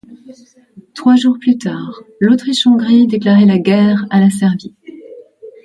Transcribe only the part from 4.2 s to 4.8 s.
Serbie.